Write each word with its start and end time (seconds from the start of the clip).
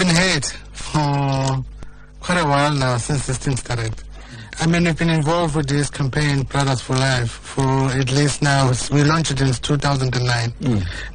been 0.00 0.16
heard 0.16 0.46
for 0.72 1.62
quite 2.20 2.38
a 2.38 2.44
while 2.46 2.72
now 2.74 2.96
since 2.96 3.26
this 3.26 3.36
thing 3.36 3.54
started. 3.54 3.94
I 4.58 4.66
mean, 4.66 4.84
we've 4.84 4.96
been 4.98 5.10
involved 5.10 5.54
with 5.56 5.68
this 5.68 5.90
campaign, 5.90 6.44
Brothers 6.44 6.80
for 6.80 6.94
Life, 6.96 7.30
for 7.30 7.90
at 7.90 8.10
least 8.10 8.40
now, 8.40 8.72
we 8.90 9.04
launched 9.04 9.32
it 9.32 9.42
in 9.42 9.52
2009. 9.52 10.54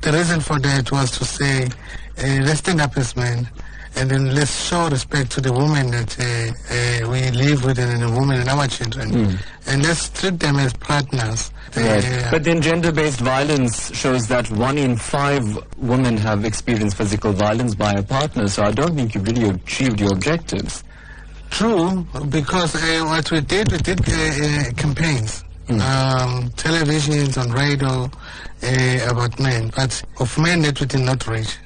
The 0.01 0.11
reason 0.11 0.39
for 0.39 0.59
that 0.59 0.91
was 0.91 1.09
to 1.17 1.25
say, 1.25 1.63
uh, 1.65 2.41
let's 2.45 2.59
stand 2.59 2.79
up 2.79 2.95
as 2.95 3.15
men, 3.15 3.47
and 3.95 4.09
then 4.11 4.35
let's 4.35 4.67
show 4.67 4.87
respect 4.89 5.31
to 5.31 5.41
the 5.41 5.51
women 5.53 5.91
that 5.91 6.11
uh, 6.19 6.25
uh, 7.05 7.11
we 7.11 7.31
live 7.31 7.63
with 7.65 7.79
and 7.79 8.01
the 8.01 8.09
women 8.11 8.39
and 8.41 8.49
our 8.49 8.67
children. 8.67 9.37
And 9.67 9.83
let's 9.83 10.09
treat 10.09 10.39
them 10.39 10.57
as 10.57 10.73
partners. 10.73 11.51
Right. 11.75 12.05
Uh, 12.05 12.31
But 12.31 12.43
then 12.43 12.61
gender-based 12.61 13.19
violence 13.21 13.95
shows 13.95 14.27
that 14.27 14.49
one 14.51 14.77
in 14.77 14.95
five 14.97 15.43
women 15.77 16.17
have 16.17 16.45
experienced 16.45 16.97
physical 16.97 17.31
violence 17.33 17.73
by 17.75 17.93
a 17.93 18.03
partner. 18.03 18.47
So 18.47 18.63
I 18.63 18.71
don't 18.71 18.95
think 18.95 19.15
you've 19.15 19.27
really 19.27 19.49
achieved 19.49 19.99
your 19.99 20.13
objectives. 20.13 20.83
True, 21.49 22.05
because 22.29 22.75
uh, 22.75 23.05
what 23.05 23.31
we 23.31 23.39
did, 23.41 23.71
we 23.71 23.77
did 23.77 23.99
uh, 24.01 24.11
uh, 24.11 24.71
campaigns, 24.75 25.43
um, 25.69 26.49
televisions, 26.57 27.37
on 27.41 27.49
radio 27.51 28.11
uh, 28.63 29.09
about 29.11 29.39
men, 29.39 29.71
but 29.75 30.03
of 30.19 30.37
men 30.37 30.61
that 30.63 30.79
we 30.81 30.85
did 30.85 31.01
not 31.01 31.25
reach. 31.27 31.57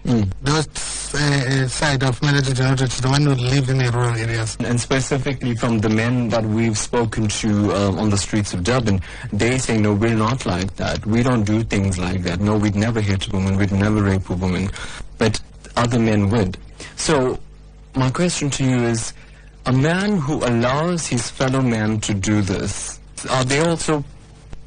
Those 0.44 0.68
uh, 1.14 1.68
side 1.68 2.04
of 2.04 2.20
that 2.20 2.32
we 2.32 2.42
did 2.42 2.56
the 2.56 3.08
one 3.10 3.24
who 3.24 3.36
live 3.36 3.70
in 3.70 3.78
the 3.78 3.92
rural 3.92 4.16
areas. 4.16 4.58
And 4.60 4.80
specifically 4.80 5.56
from 5.56 5.80
the 5.80 5.90
men 5.90 6.30
that 6.30 6.46
we've 6.46 6.78
spoken 6.78 7.28
to 7.28 7.72
uh, 7.72 7.92
on 7.94 8.10
the 8.10 8.18
streets 8.18 8.54
of 8.54 8.64
Durban, 8.64 9.02
they 9.32 9.58
say, 9.58 9.78
no, 9.78 9.94
we're 9.94 10.16
not 10.16 10.46
like 10.46 10.76
that. 10.76 11.06
We 11.06 11.24
don't 11.24 11.44
do 11.44 11.64
things 11.64 11.98
like 11.98 12.24
that. 12.24 12.40
No, 12.40 12.58
we'd 12.58 12.76
never 12.76 13.02
hit 13.02 13.28
a 13.28 13.32
woman. 13.32 13.58
We'd 13.58 13.72
never 13.72 14.04
rape 14.04 14.30
a 14.30 14.36
woman. 14.36 14.70
But 15.18 15.42
other 15.76 16.00
men 16.00 16.30
would. 16.30 16.58
So 16.96 17.40
my 17.96 18.10
question 18.10 18.50
to 18.52 18.64
you 18.64 18.78
is, 18.84 19.14
a 19.66 19.74
man 19.74 20.18
who 20.18 20.36
allows 20.36 21.08
his 21.08 21.30
fellow 21.30 21.62
man 21.62 22.00
to 22.02 22.14
do 22.14 22.42
this, 22.42 23.00
are 23.30 23.44
they 23.44 23.60
also 23.60 24.04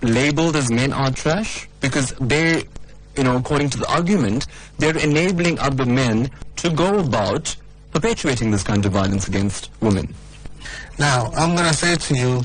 labeled 0.03 0.57
as 0.57 0.71
men 0.71 0.93
are 0.93 1.11
trash? 1.11 1.69
Because 1.81 2.13
they, 2.21 2.65
you 3.17 3.25
know, 3.25 3.37
according 3.37 3.71
to 3.71 3.79
the 3.79 3.91
argument, 3.91 4.47
they're 4.79 4.97
enabling 4.97 5.59
other 5.59 5.87
men 5.87 6.31
to 6.57 6.71
go 6.71 6.99
about 6.99 7.55
perpetuating 7.93 8.51
this 8.51 8.63
kind 8.63 8.85
of 8.87 8.93
violence 8.93 9.29
against 9.29 9.71
women. 9.81 10.15
Now, 10.99 11.31
I'm 11.37 11.55
going 11.55 11.69
to 11.69 11.75
say 11.75 11.97
to 11.97 12.15
you, 12.15 12.43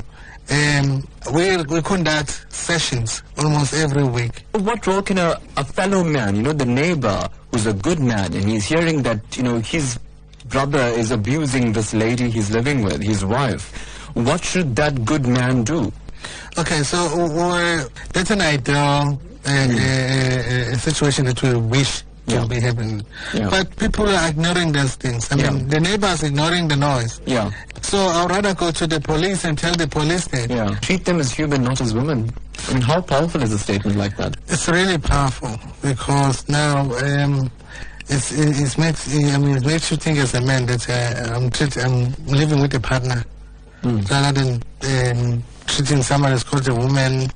um, 0.50 1.06
we, 1.34 1.56
we 1.64 1.82
conduct 1.82 2.46
sessions 2.52 3.22
almost 3.38 3.74
every 3.74 4.04
week. 4.04 4.44
What 4.52 4.86
role 4.86 5.02
can 5.02 5.18
a, 5.18 5.38
a 5.56 5.64
fellow 5.64 6.02
man, 6.02 6.36
you 6.36 6.42
know, 6.42 6.52
the 6.52 6.64
neighbor 6.64 7.28
who's 7.50 7.66
a 7.66 7.74
good 7.74 8.00
man 8.00 8.32
and 8.32 8.48
he's 8.48 8.66
hearing 8.66 9.02
that, 9.02 9.36
you 9.36 9.42
know, 9.42 9.58
his 9.58 9.98
brother 10.46 10.78
is 10.78 11.10
abusing 11.10 11.72
this 11.72 11.92
lady 11.92 12.30
he's 12.30 12.50
living 12.50 12.82
with, 12.82 13.02
his 13.02 13.24
wife, 13.24 14.08
what 14.14 14.42
should 14.42 14.74
that 14.76 15.04
good 15.04 15.26
man 15.26 15.64
do? 15.64 15.92
Okay, 16.58 16.82
so 16.82 16.98
uh, 16.98 17.84
that's 18.12 18.30
an 18.30 18.40
ideal 18.40 19.20
uh, 19.48 20.70
uh, 20.70 20.74
uh, 20.74 20.76
situation 20.78 21.24
that 21.26 21.40
we 21.42 21.54
wish 21.54 22.04
Yeah. 22.26 22.42
to 22.42 22.46
be 22.48 22.60
happening. 22.60 23.00
Yeah. 23.32 23.48
But 23.48 23.74
people 23.76 24.06
are 24.08 24.28
ignoring 24.28 24.72
those 24.72 24.94
things. 24.96 25.32
I 25.32 25.36
Yeah. 25.36 25.50
mean, 25.50 25.68
the 25.68 25.80
neighbors 25.80 26.22
ignoring 26.22 26.68
the 26.68 26.76
noise. 26.76 27.20
Yeah, 27.24 27.50
So 27.80 27.96
I'd 27.98 28.30
rather 28.30 28.52
go 28.54 28.70
to 28.70 28.86
the 28.86 29.00
police 29.00 29.44
and 29.46 29.56
tell 29.56 29.74
the 29.74 29.88
police 29.88 30.26
that. 30.28 30.50
yeah. 30.50 30.74
Treat 30.82 31.04
them 31.06 31.20
as 31.20 31.30
human, 31.32 31.62
not 31.64 31.80
as 31.80 31.94
women. 31.94 32.30
I 32.68 32.72
mean, 32.74 32.82
how 32.82 33.00
powerful 33.00 33.40
is 33.42 33.52
a 33.52 33.58
statement 33.58 33.96
like 33.96 34.14
that? 34.18 34.36
It's 34.48 34.68
really 34.68 34.98
powerful 34.98 35.58
because 35.80 36.46
now 36.48 36.80
um, 37.06 37.50
it's, 38.08 38.32
it, 38.32 38.60
it 38.60 38.76
makes 38.78 39.08
I 39.08 39.38
mean 39.38 39.56
it 39.56 39.64
makes 39.64 39.90
you 39.90 39.96
think 39.96 40.18
as 40.18 40.34
a 40.34 40.40
man 40.42 40.66
that 40.66 40.84
uh, 40.90 41.34
I'm 41.34 41.48
treat, 41.50 41.76
I'm 41.78 42.12
living 42.26 42.60
with 42.60 42.74
a 42.74 42.80
partner 42.80 43.24
rather 43.82 44.32
than 44.38 44.50
um, 44.92 45.42
treating 45.66 46.02
someone 46.02 46.32
as 46.32 46.42
called 46.44 46.66
a 46.68 46.74
woman 46.74 47.30